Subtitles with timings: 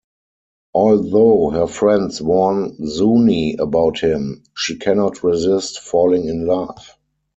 [0.73, 6.97] Although her friends warn Zooni about him, she cannot resist falling in love.